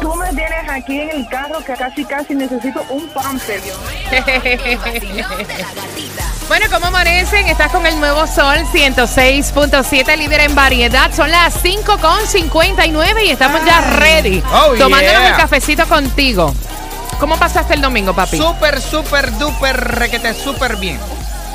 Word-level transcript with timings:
Tú 0.00 0.14
me 0.14 0.28
tienes 0.30 0.68
aquí 0.68 1.00
en 1.00 1.10
el 1.10 1.28
carro 1.28 1.58
que 1.64 1.74
casi 1.74 2.04
casi 2.04 2.34
necesito 2.34 2.84
un 2.90 3.08
pamper. 3.08 3.60
La 4.10 4.20
gatita. 5.74 6.24
Bueno, 6.48 6.66
¿cómo 6.70 6.86
amanecen? 6.86 7.46
Estás 7.46 7.70
con 7.70 7.86
el 7.86 7.98
nuevo 8.00 8.26
sol 8.26 8.56
106.7, 8.72 10.16
líder 10.16 10.40
en 10.40 10.54
variedad. 10.54 11.12
Son 11.12 11.30
las 11.30 11.62
5.59 11.62 13.24
y 13.24 13.30
estamos 13.30 13.64
ya 13.64 13.80
ready. 13.98 14.42
Oh, 14.52 14.74
tomándonos 14.76 15.22
yeah. 15.22 15.30
el 15.30 15.36
cafecito 15.36 15.86
contigo. 15.86 16.52
¿Cómo 17.20 17.36
pasaste 17.36 17.74
el 17.74 17.82
domingo, 17.82 18.14
papi? 18.14 18.38
Súper, 18.38 18.80
súper, 18.80 19.36
duper, 19.38 19.76
requete, 19.76 20.34
súper 20.34 20.76
bien. 20.76 20.98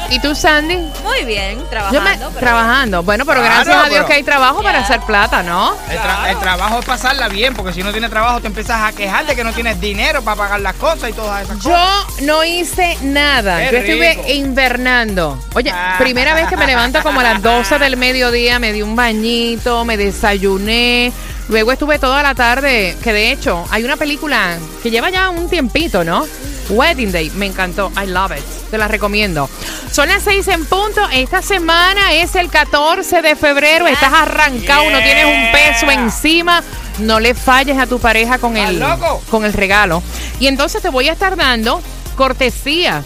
¿Y 0.10 0.20
tú, 0.20 0.36
Sandy? 0.36 0.78
Muy 1.04 1.26
bien, 1.26 1.58
Yo 1.60 1.66
trabajando. 1.66 2.02
me- 2.02 2.18
pero- 2.18 2.32
trabajando. 2.40 3.04
Bueno, 3.04 3.26
pero 3.26 3.42
Claro, 3.42 3.56
gracias 3.56 3.76
a 3.76 3.84
Dios 3.90 3.94
pero- 3.96 4.06
que 4.08 4.14
hay 4.14 4.24
trabajo 4.24 4.62
para 4.62 4.80
hacer 4.80 5.00
plata, 5.02 5.42
¿no? 5.44 5.76
El, 5.90 5.98
tra- 5.98 6.30
el 6.30 6.38
trabajo 6.40 6.80
es 6.80 6.86
pasarla 6.86 7.28
bien, 7.28 7.54
porque 7.56 7.74
si 7.74 7.82
no 7.84 7.92
tienes 7.92 8.10
trabajo 8.12 8.40
te 8.40 8.48
empiezas 8.48 8.82
a 8.84 8.92
quejar 8.94 9.26
de 9.26 9.36
que 9.36 9.44
no 9.44 9.52
tienes 9.52 9.82
dinero 9.82 10.22
para 10.24 10.38
pagar 10.38 10.60
las 10.62 10.76
cosas 10.76 11.10
y 11.10 11.14
todas 11.14 11.44
esas 11.44 11.58
cosas. 11.58 11.72
Yo 12.20 12.26
no 12.26 12.44
hice 12.44 12.98
nada. 13.02 13.58
Qué 13.58 13.72
Yo 13.72 13.78
estuve 13.80 14.10
rico. 14.12 14.24
invernando. 14.30 15.40
Oye, 15.56 15.72
Ah. 15.74 15.96
primera 15.98 16.34
vez 16.34 16.48
que 16.48 16.58
me 16.58 16.68
levanto 16.68 17.02
como 17.02 17.20
a 17.20 17.24
las 17.24 17.42
12 17.42 17.80
del 17.80 17.98
mediodía, 17.98 18.60
me 18.60 18.74
di 18.74 18.82
un 18.84 18.96
bañito, 18.96 19.86
me 19.86 19.98
desayuné. 19.98 21.12
Luego 21.50 21.72
estuve 21.72 22.00
toda 22.00 22.24
la 22.24 22.34
tarde, 22.36 22.96
que 23.04 23.14
de 23.14 23.32
hecho 23.32 23.66
hay 23.70 23.84
una 23.84 23.98
película 23.98 24.58
que 24.82 24.90
lleva 24.90 25.10
ya 25.10 25.30
un 25.30 25.48
tiempito, 25.50 26.04
¿no? 26.04 26.26
Wedding 26.70 27.12
Day, 27.12 27.30
me 27.32 27.46
encantó, 27.46 27.92
I 28.02 28.08
love 28.08 28.32
it, 28.32 28.44
te 28.72 28.78
la 28.78 28.88
recomiendo. 28.88 29.50
Son 29.92 30.08
las 30.10 30.24
6 30.24 30.48
en 30.50 30.66
punto, 30.66 31.02
esta 31.14 31.42
semana 31.42 32.14
es 32.14 32.36
el 32.36 32.50
14 32.50 33.22
de 33.22 33.36
febrero, 33.36 33.88
estás 33.88 34.14
arrancado, 34.14 34.90
no 34.90 35.00
tienes 35.00 35.26
un 35.26 35.52
peso 35.52 35.90
encima, 35.92 36.64
no 37.00 37.20
le 37.20 37.34
falles 37.34 37.78
a 37.78 37.88
tu 37.88 38.00
pareja 38.00 38.38
con 38.38 38.58
el, 38.58 38.84
con 39.30 39.46
el 39.46 39.54
regalo. 39.54 40.02
Y 40.40 40.48
entonces 40.48 40.82
te 40.82 40.90
voy 40.90 41.10
a 41.10 41.14
estar 41.14 41.36
dando 41.36 41.82
cortesía 42.16 43.04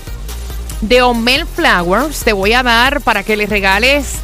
de 0.82 1.02
Omel 1.02 1.46
Flowers. 1.46 2.20
Te 2.24 2.34
voy 2.34 2.54
a 2.54 2.64
dar 2.64 3.02
para 3.02 3.24
que 3.24 3.36
le 3.38 3.46
regales 3.46 4.16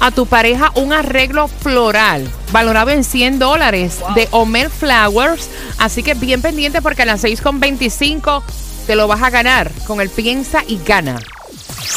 a 0.00 0.10
tu 0.10 0.26
pareja 0.26 0.72
un 0.74 0.92
arreglo 0.92 1.48
floral 1.48 2.28
valorado 2.50 2.90
en 2.90 3.04
100 3.04 3.38
dólares 3.38 4.00
de 4.14 4.28
Omel 4.32 4.68
Flowers. 4.68 5.48
Así 5.78 6.02
que 6.02 6.14
bien 6.14 6.42
pendiente 6.42 6.82
porque 6.82 7.02
a 7.02 7.06
las 7.06 7.24
6.25 7.24 8.42
te 8.86 8.96
lo 8.96 9.06
vas 9.08 9.22
a 9.22 9.30
ganar 9.30 9.70
con 9.86 10.00
el 10.00 10.08
Piensa 10.10 10.62
y 10.66 10.78
Gana. 10.84 11.18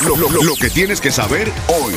Lo, 0.05 0.16
lo- 0.17 0.30
lo 0.44 0.55
que 0.55 0.69
tienes 0.69 1.00
que 1.02 1.11
saber 1.11 1.52
hoy. 1.67 1.94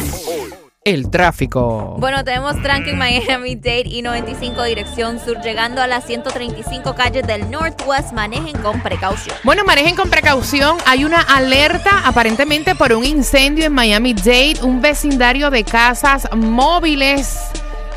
El 0.85 1.11
tráfico. 1.11 1.97
Bueno, 1.99 2.25
tenemos 2.25 2.63
tranque 2.63 2.91
en 2.93 2.99
Miami 2.99 3.57
Dade 3.57 3.83
y 3.87 4.01
95 4.01 4.63
dirección 4.63 5.21
sur, 5.23 5.39
llegando 5.43 5.83
a 5.83 5.87
las 5.87 6.07
135 6.07 6.95
calles 6.95 7.27
del 7.27 7.51
Northwest. 7.51 8.13
Manejen 8.13 8.57
con 8.63 8.81
precaución. 8.81 9.37
Bueno, 9.45 9.65
manejen 9.65 9.97
con 9.97 10.09
precaución. 10.09 10.79
Hay 10.87 11.05
una 11.05 11.21
alerta 11.21 12.03
aparentemente 12.07 12.75
por 12.75 12.95
un 12.95 13.05
incendio 13.05 13.67
en 13.67 13.73
Miami 13.75 14.15
Dade, 14.15 14.57
un 14.63 14.81
vecindario 14.81 15.51
de 15.51 15.65
casas 15.65 16.27
móviles. 16.35 17.37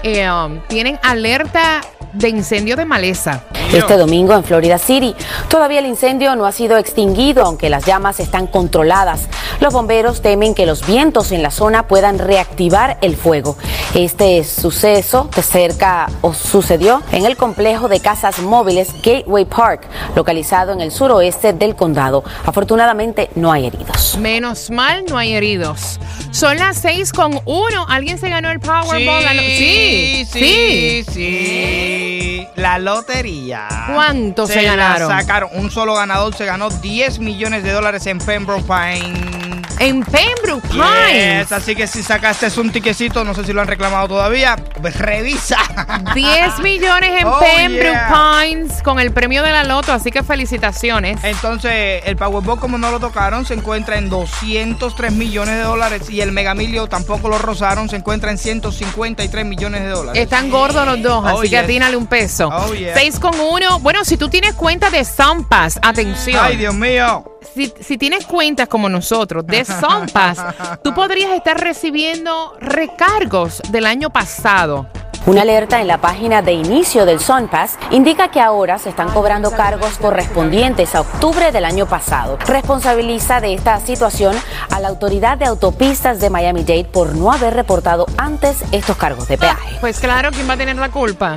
eh, 0.04 0.30
um, 0.30 0.60
tienen 0.68 1.00
alerta 1.04 1.80
de 2.14 2.28
incendio 2.30 2.76
de 2.76 2.84
maleza. 2.86 3.44
Este 3.74 3.96
domingo 3.98 4.34
en 4.34 4.44
Florida 4.44 4.78
City. 4.78 5.16
Todavía 5.50 5.80
el 5.80 5.86
incendio 5.86 6.36
no 6.36 6.46
ha 6.46 6.52
sido 6.52 6.78
extinguido, 6.78 7.44
aunque 7.46 7.70
las 7.70 7.86
llamas 7.86 8.20
están 8.20 8.48
controladas. 8.48 9.28
Los 9.62 9.74
bomberos 9.74 10.22
temen 10.22 10.54
que 10.54 10.66
los 10.66 10.86
vientos 10.86 11.32
en 11.32 11.42
la 11.42 11.52
zona 11.52 11.88
puedan 11.88 12.20
reactivar 12.20 12.98
el 13.02 13.16
fuego. 13.16 13.58
Este 13.94 14.44
suceso 14.44 15.30
de 15.36 15.42
cerca 15.42 16.10
o 16.22 16.34
sucedió 16.34 17.02
en 17.12 17.26
el 17.26 17.38
complejo 17.38 17.88
de 17.88 18.00
casas 18.02 18.40
móviles 18.40 18.90
Gateway 19.04 19.46
Park, 19.46 19.84
localizado 20.16 20.74
en 20.74 20.82
el 20.82 20.92
suroeste 20.92 21.54
del 21.54 21.76
condado. 21.76 22.24
Afortunadamente 22.46 23.30
no 23.36 23.52
hay 23.52 23.68
heridos. 23.68 24.18
Menos 24.18 24.70
mal, 24.70 25.06
no 25.10 25.18
hay 25.18 25.34
heridos. 25.34 26.00
Son 26.32 26.58
las 26.58 26.78
6 26.78 27.12
con 27.14 27.40
1. 27.46 27.86
¿Alguien 27.90 28.18
se 28.18 28.30
ganó 28.30 28.50
el 28.52 28.60
Powerball? 28.60 29.24
Ganó- 29.24 29.42
sí, 29.42 30.26
sí, 30.30 31.06
sí. 31.12 31.61
La 32.56 32.78
lotería. 32.80 33.68
¿Cuánto 33.94 34.46
se 34.48 34.64
ganaron? 34.64 35.10
la 35.10 35.22
sacaron. 35.22 35.50
Un 35.54 35.72
solo 35.72 35.96
ganador 35.96 36.36
se 36.36 36.46
ganó 36.46 36.70
10 36.70 37.20
millones 37.20 37.64
de 37.64 37.72
dólares 37.72 38.06
en 38.08 38.20
Pembroke 38.20 38.64
Pines. 38.64 39.51
En 39.82 40.04
Pembroke 40.04 40.68
Pines. 40.70 41.40
Yes, 41.42 41.52
así 41.52 41.76
que 41.76 41.88
si 41.88 42.04
sacaste 42.04 42.48
un 42.60 42.72
tiquecito, 42.72 43.24
no 43.24 43.34
sé 43.34 43.44
si 43.44 43.52
lo 43.52 43.62
han 43.62 43.68
reclamado 43.68 44.08
todavía, 44.10 44.56
pues 44.80 44.96
revisa. 44.96 45.58
10 46.14 46.60
millones 46.60 47.20
en 47.22 47.26
Oh, 47.28 47.40
Pembroke 47.40 47.90
yeah. 47.92 48.42
Pines 48.44 48.84
con 48.84 49.00
el 49.00 49.12
premio 49.12 49.42
de 49.42 49.52
la 49.52 49.64
loto, 49.64 49.92
así 49.92 50.12
que 50.12 50.22
felicitaciones. 50.22 51.24
Entonces, 51.24 52.04
el 52.06 52.16
Powerball, 52.16 52.60
como 52.60 52.78
no 52.78 52.92
lo 52.92 53.00
tocaron, 53.00 53.44
se 53.44 53.56
encuentra 53.56 53.98
en 53.98 54.10
203 54.12 55.12
millones 55.14 55.56
de 55.56 55.64
dólares 55.64 56.10
y 56.12 56.22
el 56.22 56.32
Megamilio 56.32 56.86
tampoco 56.86 57.28
lo 57.28 57.40
rozaron, 57.40 57.90
se 57.90 57.96
encuentra 57.96 58.30
en 58.30 58.38
153 58.38 59.46
millones 59.46 59.82
de 59.82 59.88
dólares. 59.90 60.22
Están 60.22 60.52
gordos 60.52 60.86
los 60.86 61.02
dos, 61.02 61.24
Oh, 61.26 61.40
así 61.40 61.50
que 61.50 61.56
yes. 61.56 61.64
atínale 61.64 61.98
un 61.98 62.06
peso. 62.06 62.50
Oh, 62.54 62.72
yeah. 62.76 62.94
6 62.94 63.20
con 63.20 63.40
1. 63.40 63.80
Bueno, 63.80 64.06
si 64.06 64.16
tú 64.16 64.30
tienes 64.30 64.54
cuenta 64.54 64.92
de 64.92 65.04
Sunpass, 65.04 65.80
atención. 65.82 66.40
Ay, 66.46 66.58
Dios 66.58 66.76
mío. 66.76 67.24
Si, 67.54 67.74
si 67.82 67.98
tienes 67.98 68.26
cuentas 68.26 68.68
como 68.68 68.88
nosotros 68.88 69.46
de 69.46 69.66
Sunpass, 69.66 70.38
tú 70.84 70.94
podrías 70.94 71.32
estar 71.32 71.60
recibiendo 71.60 72.56
recargos 72.60 73.62
del 73.70 73.86
año 73.86 74.10
pasado. 74.10 74.88
Una 75.28 75.44
alerta 75.44 75.80
en 75.80 75.88
la 75.88 76.00
página 76.00 76.42
de 76.42 76.54
inicio 76.54 77.06
del 77.06 77.20
SunPass 77.20 77.78
indica 77.92 78.32
que 78.32 78.42
ahora 78.42 78.80
se 78.80 78.90
están 78.90 79.12
cobrando 79.12 79.52
cargos 79.52 80.00
correspondientes 80.00 80.96
a 80.96 81.02
octubre 81.02 81.52
del 81.52 81.64
año 81.64 81.86
pasado. 81.86 82.40
Responsabiliza 82.48 83.40
de 83.40 83.54
esta 83.54 83.80
situación 83.82 84.36
a 84.72 84.80
la 84.80 84.88
autoridad 84.88 85.38
de 85.38 85.46
autopistas 85.46 86.20
de 86.20 86.32
Miami-Dade 86.32 86.86
por 86.86 87.16
no 87.16 87.32
haber 87.32 87.54
reportado 87.54 88.08
antes 88.18 88.64
estos 88.72 88.98
cargos 88.98 89.28
de 89.28 89.38
peaje. 89.38 89.78
Pues 89.80 90.00
claro, 90.00 90.32
¿quién 90.32 90.50
va 90.50 90.54
a 90.54 90.58
tener 90.58 90.78
la 90.78 90.90
culpa? 90.90 91.36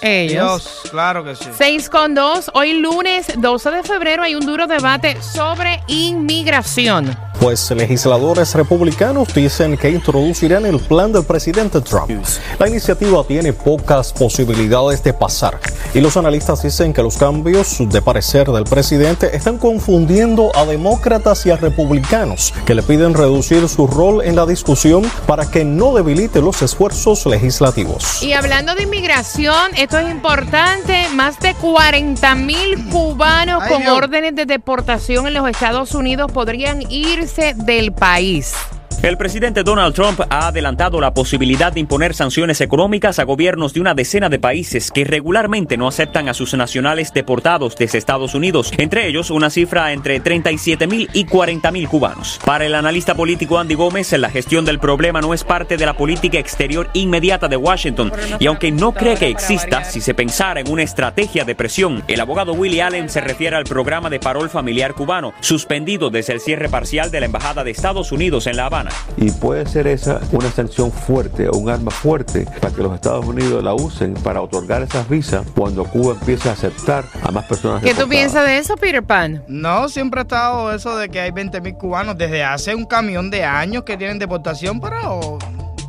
Ellos. 0.00 0.32
Dios, 0.64 0.90
claro 0.90 1.24
que 1.24 1.36
sí. 1.36 1.46
6 1.56 1.88
con 1.88 2.14
2. 2.14 2.50
Hoy 2.54 2.74
lunes 2.74 3.26
12 3.36 3.70
de 3.70 3.82
febrero 3.82 4.22
hay 4.22 4.34
un 4.34 4.44
duro 4.44 4.66
debate 4.66 5.20
sobre 5.22 5.82
inmigración. 5.86 7.31
Pues 7.42 7.68
legisladores 7.72 8.54
republicanos 8.54 9.34
dicen 9.34 9.76
que 9.76 9.90
introducirán 9.90 10.64
el 10.64 10.78
plan 10.78 11.12
del 11.12 11.24
presidente 11.24 11.80
Trump. 11.80 12.08
La 12.56 12.68
iniciativa 12.68 13.24
tiene 13.24 13.52
pocas 13.52 14.12
posibilidades 14.12 15.02
de 15.02 15.12
pasar 15.12 15.58
y 15.92 16.00
los 16.00 16.16
analistas 16.16 16.62
dicen 16.62 16.92
que 16.92 17.02
los 17.02 17.16
cambios 17.16 17.78
de 17.80 18.00
parecer 18.00 18.46
del 18.46 18.62
presidente 18.62 19.34
están 19.36 19.58
confundiendo 19.58 20.52
a 20.54 20.64
demócratas 20.64 21.44
y 21.44 21.50
a 21.50 21.56
republicanos 21.56 22.54
que 22.64 22.76
le 22.76 22.82
piden 22.84 23.12
reducir 23.12 23.68
su 23.68 23.88
rol 23.88 24.22
en 24.22 24.36
la 24.36 24.46
discusión 24.46 25.02
para 25.26 25.50
que 25.50 25.64
no 25.64 25.92
debilite 25.94 26.40
los 26.40 26.62
esfuerzos 26.62 27.26
legislativos. 27.26 28.22
Y 28.22 28.34
hablando 28.34 28.76
de 28.76 28.84
inmigración, 28.84 29.72
esto 29.76 29.98
es 29.98 30.08
importante, 30.12 31.08
más 31.16 31.40
de 31.40 31.54
40 31.54 32.36
mil 32.36 32.88
cubanos 32.88 33.64
Ay, 33.64 33.72
con 33.72 33.82
Dios. 33.82 33.98
órdenes 33.98 34.36
de 34.36 34.46
deportación 34.46 35.26
en 35.26 35.34
los 35.34 35.48
Estados 35.48 35.96
Unidos 35.96 36.30
podrían 36.30 36.82
irse 36.88 37.31
del 37.36 37.92
país. 37.92 38.54
El 39.02 39.16
presidente 39.16 39.64
Donald 39.64 39.96
Trump 39.96 40.20
ha 40.30 40.46
adelantado 40.46 41.00
la 41.00 41.12
posibilidad 41.12 41.72
de 41.72 41.80
imponer 41.80 42.14
sanciones 42.14 42.60
económicas 42.60 43.18
a 43.18 43.24
gobiernos 43.24 43.74
de 43.74 43.80
una 43.80 43.94
decena 43.94 44.28
de 44.28 44.38
países 44.38 44.92
que 44.92 45.02
regularmente 45.02 45.76
no 45.76 45.88
aceptan 45.88 46.28
a 46.28 46.34
sus 46.34 46.54
nacionales 46.54 47.12
deportados 47.12 47.74
desde 47.74 47.98
Estados 47.98 48.36
Unidos, 48.36 48.72
entre 48.78 49.08
ellos 49.08 49.32
una 49.32 49.50
cifra 49.50 49.92
entre 49.92 50.20
37 50.20 50.86
mil 50.86 51.10
y 51.14 51.24
40 51.24 51.72
mil 51.72 51.88
cubanos. 51.88 52.38
Para 52.44 52.64
el 52.64 52.76
analista 52.76 53.16
político 53.16 53.58
Andy 53.58 53.74
Gómez, 53.74 54.12
la 54.12 54.30
gestión 54.30 54.64
del 54.64 54.78
problema 54.78 55.20
no 55.20 55.34
es 55.34 55.42
parte 55.42 55.76
de 55.76 55.84
la 55.84 55.96
política 55.96 56.38
exterior 56.38 56.88
inmediata 56.92 57.48
de 57.48 57.56
Washington, 57.56 58.12
y 58.38 58.46
aunque 58.46 58.70
no 58.70 58.92
cree 58.92 59.16
que 59.16 59.26
exista, 59.26 59.82
si 59.82 60.00
se 60.00 60.14
pensara 60.14 60.60
en 60.60 60.70
una 60.70 60.84
estrategia 60.84 61.44
de 61.44 61.56
presión, 61.56 62.04
el 62.06 62.20
abogado 62.20 62.52
Willie 62.52 62.82
Allen 62.82 63.08
se 63.08 63.20
refiere 63.20 63.56
al 63.56 63.64
programa 63.64 64.10
de 64.10 64.20
parol 64.20 64.48
familiar 64.48 64.94
cubano, 64.94 65.34
suspendido 65.40 66.08
desde 66.08 66.34
el 66.34 66.40
cierre 66.40 66.68
parcial 66.68 67.10
de 67.10 67.18
la 67.18 67.26
Embajada 67.26 67.64
de 67.64 67.72
Estados 67.72 68.12
Unidos 68.12 68.46
en 68.46 68.58
La 68.58 68.66
Habana. 68.66 68.91
Y 69.16 69.30
puede 69.30 69.66
ser 69.66 69.86
esa 69.86 70.20
una 70.32 70.50
sanción 70.50 70.90
fuerte 70.90 71.48
o 71.48 71.52
un 71.52 71.68
arma 71.68 71.90
fuerte 71.90 72.46
para 72.60 72.74
que 72.74 72.82
los 72.82 72.94
Estados 72.94 73.26
Unidos 73.26 73.62
la 73.62 73.74
usen 73.74 74.14
para 74.14 74.40
otorgar 74.40 74.82
esas 74.82 75.08
visas 75.08 75.46
cuando 75.54 75.84
Cuba 75.84 76.14
empiece 76.14 76.48
a 76.48 76.52
aceptar 76.52 77.04
a 77.22 77.30
más 77.30 77.44
personas. 77.44 77.82
¿Qué 77.82 77.94
tú 77.94 78.08
piensas 78.08 78.46
de 78.46 78.58
eso, 78.58 78.76
Peter 78.76 79.02
Pan? 79.02 79.44
No, 79.48 79.88
siempre 79.88 80.20
ha 80.20 80.22
estado 80.22 80.72
eso 80.72 80.96
de 80.96 81.08
que 81.08 81.20
hay 81.20 81.30
20 81.30 81.60
mil 81.60 81.74
cubanos 81.74 82.16
desde 82.16 82.42
hace 82.42 82.74
un 82.74 82.86
camión 82.86 83.30
de 83.30 83.44
años 83.44 83.84
que 83.84 83.96
tienen 83.96 84.18
deportación, 84.18 84.80
pero 84.80 85.38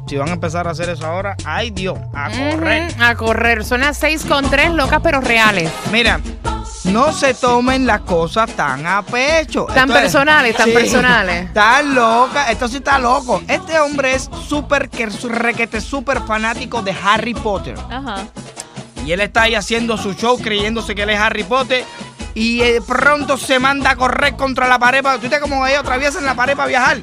si 0.08 0.18
van 0.18 0.30
a 0.30 0.34
empezar 0.34 0.68
a 0.68 0.72
hacer 0.72 0.90
eso 0.90 1.06
ahora, 1.06 1.36
ay 1.46 1.72
Dios, 1.72 1.98
a 2.14 2.30
correr. 2.30 2.94
A 3.00 3.16
correr. 3.16 3.64
Son 3.64 3.82
las 3.82 3.98
6 3.98 4.26
con 4.26 4.50
3, 4.50 4.72
locas 4.72 5.00
pero 5.02 5.22
reales. 5.22 5.72
Mira, 5.92 6.20
no 6.86 7.14
se 7.14 7.34
tomen 7.34 7.86
las 7.88 8.02
cosas 8.02 8.50
tan 8.56 8.86
a 8.86 9.02
pecho. 9.02 9.66
Tan 9.66 9.88
Esto 9.90 9.94
es- 9.96 10.02
personales, 10.02 10.56
tan 10.56 10.72
personales. 10.72 11.54
Tan 11.54 11.96
loca, 11.96 12.52
esto 12.52 12.68
sí 12.68 12.78
está 12.78 13.00
loco. 13.00 13.42
Este 13.48 13.80
hombre 13.80 14.16
es 14.16 14.30
súper, 14.48 14.90
que 14.90 15.06
requete, 15.08 15.80
súper 15.82 16.22
fanático 16.22 16.82
de 16.82 16.96
Harry 17.04 17.34
Potter. 17.34 17.76
Ajá. 17.90 18.26
Y 19.06 19.12
él 19.12 19.22
está 19.22 19.44
ahí 19.44 19.56
haciendo 19.56 19.98
su 19.98 20.14
show 20.14 20.38
creyéndose 20.40 20.96
que 20.96 21.04
él 21.04 21.10
es 21.10 21.20
Harry 21.20 21.44
Potter. 21.44 21.84
Y 22.36 22.58
de 22.60 22.82
pronto 22.82 23.38
se 23.38 23.60
manda 23.60 23.92
a 23.92 23.96
correr 23.96 24.36
contra 24.36 24.68
la 24.68 24.80
pared. 24.80 25.04
para- 25.04 25.18
¿Tú 25.18 25.22
viste 25.24 25.40
cómo 25.40 25.66
ellos 25.68 25.82
atraviesan 25.82 26.26
la 26.26 26.34
pared 26.36 26.56
para 26.56 26.68
viajar? 26.68 26.98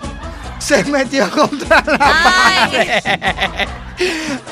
Se 0.61 0.85
metió 0.85 1.29
contra 1.31 1.83
la 1.87 1.99
pared. 1.99 3.69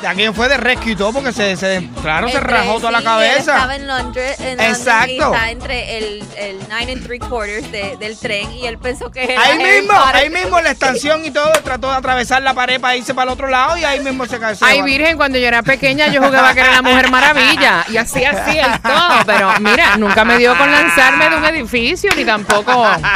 Aquello 0.07 0.35
fue 0.35 0.47
de 0.49 0.59
rescue 0.59 0.93
y 0.93 0.97
todo 0.97 1.13
porque 1.13 1.33
se, 1.33 1.57
se- 1.57 1.89
claro, 2.03 2.29
se 2.29 2.39
rajó 2.39 2.79
toda 2.81 2.91
la 2.93 2.99
él 2.99 3.05
Estaba 3.39 3.67
cabeza. 3.69 3.77
en 3.77 3.87
Londres, 3.87 4.41
en 4.41 4.57
London 4.59 4.67
Exacto. 4.67 5.11
y 5.11 5.19
está 5.19 5.51
entre 5.51 5.99
el, 5.99 6.25
el 6.37 6.59
nine 6.69 6.93
and 6.93 7.03
three 7.07 7.19
quarters 7.19 7.71
de- 7.73 7.97
del 7.99 8.19
tren 8.19 8.53
y 8.53 8.67
él 8.67 8.77
pensó 8.77 9.11
que 9.11 9.25
era 9.25 9.43
Ahí 9.43 9.57
mismo, 9.59 9.95
ahí 10.13 10.29
mismo 10.29 10.59
en 10.59 10.65
la 10.65 10.71
estación 10.73 11.25
y 11.25 11.31
todo, 11.31 11.51
trató 11.65 11.91
de 11.91 11.97
atravesar 11.97 12.43
la 12.43 12.53
pared 12.53 12.79
para 12.79 12.97
irse 12.97 13.15
para 13.15 13.31
el 13.31 13.33
otro 13.33 13.49
lado 13.49 13.79
y 13.79 13.85
ahí 13.85 14.01
mismo 14.01 14.27
se 14.27 14.39
cayó. 14.39 14.59
Ay, 14.67 14.83
Virgen, 14.83 15.17
cuando 15.17 15.39
yo 15.39 15.49
era 15.49 15.63
pequeña 15.63 16.09
yo 16.09 16.23
jugaba 16.23 16.53
que 16.53 16.61
era 16.61 16.73
la 16.73 16.83
Mujer 16.83 17.11
Maravilla 17.11 17.87
y 17.91 17.97
así 17.97 18.25
así 18.27 18.59
y 18.59 18.79
todo, 18.81 19.25
pero 19.25 19.55
mira, 19.61 19.97
nunca 19.97 20.25
me 20.27 20.37
dio 20.37 20.57
con 20.59 20.71
lanzarme 20.71 21.31
de 21.31 21.37
un 21.37 21.45
edificio 21.47 22.11
ni 22.17 22.25
tampoco, 22.27 22.73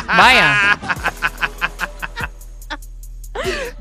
vaya. 0.07 0.79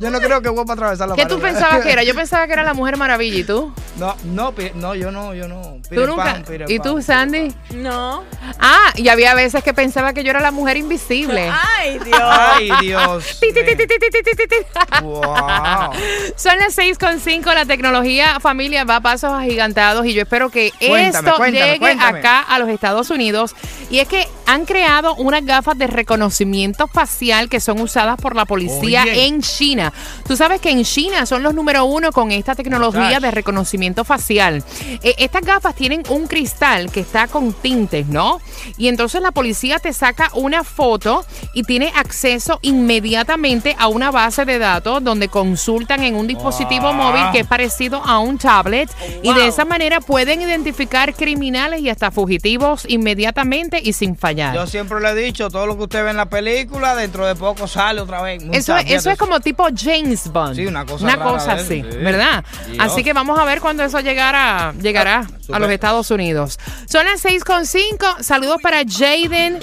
Yo 0.01 0.09
no 0.09 0.19
creo 0.19 0.41
que 0.41 0.49
voy 0.49 0.65
para 0.65 0.73
atravesar 0.73 1.07
la 1.09 1.15
¿Qué 1.15 1.23
pared. 1.23 1.35
tú 1.35 1.41
pensabas 1.41 1.81
que 1.83 1.91
era? 1.91 2.03
Yo 2.03 2.15
pensaba 2.15 2.47
que 2.47 2.53
era 2.53 2.63
la 2.63 2.73
Mujer 2.73 2.97
Maravilla 2.97 3.37
y 3.37 3.43
tú. 3.43 3.73
No, 3.97 4.15
no, 4.25 4.51
Pi- 4.53 4.71
no, 4.73 4.95
yo 4.95 5.11
no, 5.11 5.33
yo 5.33 5.47
no. 5.47 5.77
¿Tú 5.89 6.05
nunca? 6.07 6.23
Pan, 6.23 6.43
Peter 6.43 6.69
¿Y 6.69 6.79
Pan. 6.79 6.87
tú, 6.87 7.01
Sandy? 7.01 7.53
No. 7.75 8.23
Ah, 8.59 8.91
y 8.95 9.07
había 9.09 9.33
veces 9.35 9.63
que 9.63 9.73
pensaba 9.73 10.13
que 10.13 10.23
yo 10.23 10.31
era 10.31 10.39
la 10.41 10.51
mujer 10.51 10.77
invisible. 10.77 11.49
Ay, 11.77 11.99
Dios. 12.05 12.19
Ay, 12.21 12.71
Dios. 12.81 13.37
Ti, 13.39 13.53
ti, 13.53 13.63
ti, 13.63 13.75
ti, 13.75 13.85
ti, 13.87 13.97
ti, 13.99 14.23
ti, 14.23 14.35
ti, 14.35 14.47
ti. 14.47 14.55
Wow. 15.03 15.91
Son 16.35 16.57
las 16.57 16.77
6.5, 16.77 17.53
la 17.53 17.65
tecnología 17.65 18.39
familia 18.39 18.83
va 18.83 18.97
a 18.97 19.01
pasos 19.01 19.31
agigantados 19.33 20.05
y 20.05 20.13
yo 20.13 20.21
espero 20.23 20.49
que 20.49 20.71
Cuéntame, 20.79 21.29
esto 21.29 21.37
cuéntame, 21.37 21.65
llegue 21.65 21.79
cuéntame. 21.79 22.19
acá 22.19 22.39
a 22.41 22.57
los 22.59 22.69
Estados 22.69 23.09
Unidos. 23.09 23.55
Y 23.89 23.99
es 23.99 24.07
que 24.07 24.27
han 24.51 24.65
creado 24.65 25.15
unas 25.15 25.45
gafas 25.45 25.77
de 25.77 25.87
reconocimiento 25.87 26.87
facial 26.87 27.47
que 27.47 27.61
son 27.61 27.79
usadas 27.79 28.19
por 28.19 28.35
la 28.35 28.43
policía 28.43 29.03
Oye. 29.03 29.27
en 29.27 29.41
China. 29.41 29.93
Tú 30.27 30.35
sabes 30.35 30.59
que 30.59 30.69
en 30.71 30.83
China 30.83 31.25
son 31.25 31.41
los 31.41 31.53
número 31.53 31.85
uno 31.85 32.11
con 32.11 32.31
esta 32.31 32.53
tecnología 32.53 33.21
de 33.21 33.31
reconocimiento 33.31 34.03
facial. 34.03 34.61
Eh, 35.03 35.15
estas 35.19 35.43
gafas 35.43 35.73
tienen 35.73 36.03
un 36.09 36.27
cristal 36.27 36.91
que 36.91 36.99
está 36.99 37.27
con 37.27 37.53
tintes, 37.53 38.07
¿no? 38.07 38.41
Y 38.77 38.89
entonces 38.89 39.21
la 39.21 39.31
policía 39.31 39.79
te 39.79 39.93
saca 39.93 40.29
una 40.33 40.65
foto 40.65 41.25
y 41.53 41.63
tiene 41.63 41.93
acceso 41.95 42.59
inmediatamente 42.61 43.75
a 43.79 43.87
una 43.87 44.11
base 44.11 44.43
de 44.43 44.59
datos 44.59 45.01
donde 45.01 45.29
consultan 45.29 46.03
en 46.03 46.15
un 46.15 46.27
dispositivo 46.27 46.87
Wow. 46.87 46.93
móvil 46.93 47.23
que 47.31 47.39
es 47.39 47.47
parecido 47.47 48.01
a 48.03 48.19
un 48.19 48.37
tablet 48.37 48.89
y 49.23 49.33
de 49.33 49.47
esa 49.47 49.63
manera 49.65 50.01
pueden 50.01 50.41
identificar 50.41 51.13
criminales 51.13 51.81
y 51.81 51.89
hasta 51.89 52.11
fugitivos 52.11 52.85
inmediatamente 52.89 53.79
y 53.81 53.93
sin 53.93 54.17
fallar. 54.17 54.40
Yo 54.53 54.65
siempre 54.67 54.99
le 54.99 55.09
he 55.09 55.15
dicho, 55.15 55.49
todo 55.49 55.65
lo 55.67 55.77
que 55.77 55.83
usted 55.83 56.03
ve 56.03 56.09
en 56.11 56.17
la 56.17 56.27
película, 56.29 56.95
dentro 56.95 57.25
de 57.25 57.35
poco 57.35 57.67
sale 57.67 58.01
otra 58.01 58.21
vez. 58.21 58.41
Eso, 58.51 58.73
Muchachos, 58.73 58.91
eso 58.91 59.11
es 59.11 59.17
como 59.17 59.39
tipo 59.39 59.67
James 59.75 60.31
Bond. 60.31 60.55
Sí, 60.55 60.65
una 60.65 60.85
cosa 60.85 61.03
Una 61.03 61.15
rara 61.15 61.31
cosa 61.31 61.55
de- 61.55 61.61
así, 61.61 61.83
sí. 61.91 61.97
¿verdad? 61.97 62.43
Dios. 62.67 62.77
Así 62.79 63.03
que 63.03 63.13
vamos 63.13 63.37
a 63.39 63.45
ver 63.45 63.61
cuándo 63.61 63.83
eso 63.83 63.99
llegará, 63.99 64.73
llegará 64.81 65.19
a 65.19 65.27
súper. 65.41 65.61
los 65.61 65.69
Estados 65.71 66.11
Unidos. 66.11 66.59
Son 66.89 67.05
las 67.05 67.21
6.5. 67.23 68.21
Saludos 68.23 68.57
para 68.61 68.79
Jaden, 68.87 69.59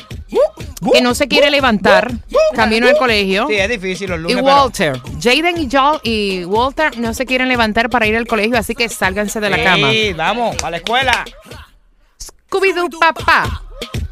que 0.93 1.01
no 1.01 1.15
se 1.15 1.27
quiere 1.29 1.51
levantar 1.51 2.13
camino 2.55 2.87
al 2.89 2.97
colegio. 2.97 3.47
Sí, 3.49 3.55
es 3.55 3.69
difícil 3.69 4.11
los 4.11 4.19
Y 4.19 4.23
lunes. 4.23 4.37
pero- 4.43 4.47
Walter. 4.47 5.01
Jaden 5.23 5.59
y, 5.59 5.69
Joel 5.71 6.01
y 6.03 6.45
Walter 6.45 6.99
no 6.99 7.15
se 7.15 7.27
quieren 7.27 7.49
levantar 7.49 7.91
para 7.91 8.07
ir 8.07 8.17
al 8.17 8.27
colegio, 8.27 8.59
así 8.59 8.75
que 8.75 8.89
sálganse 8.89 9.41
de 9.41 9.51
la 9.51 9.63
cama. 9.63 9.91
Sí, 9.91 10.13
vamos, 10.13 10.57
a 10.63 10.71
la 10.71 10.77
escuela. 10.79 11.25
Scooby-Doo 12.51 12.89
papá. 12.99 13.63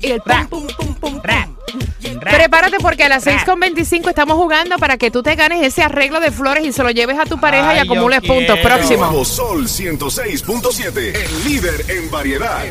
Y 0.06 0.12
el 0.12 0.20
pum, 0.20 0.46
pum, 0.48 0.66
pum, 0.68 0.94
pum, 1.00 1.20
Rap. 1.20 1.48
pum. 1.48 2.20
Rap. 2.20 2.34
Prepárate 2.36 2.76
porque 2.78 3.02
a 3.02 3.08
las 3.08 3.24
Rap. 3.24 3.44
6.25 3.44 4.08
estamos 4.08 4.36
jugando 4.36 4.78
para 4.78 4.98
que 4.98 5.10
tú 5.10 5.20
te 5.24 5.34
ganes 5.34 5.66
ese 5.66 5.82
arreglo 5.82 6.20
de 6.20 6.30
flores 6.30 6.64
y 6.64 6.72
se 6.72 6.84
lo 6.84 6.90
lleves 6.90 7.18
a 7.18 7.24
tu 7.24 7.40
pareja 7.40 7.74
y 7.74 7.78
Ay, 7.78 7.88
acumules 7.88 8.20
puntos. 8.20 8.56
Próximo. 8.60 9.06
Nuevo 9.06 9.24
Sol 9.24 9.64
106.7, 9.66 10.96
el 10.96 11.44
líder 11.44 11.84
en 11.88 12.08
variedad. 12.08 12.66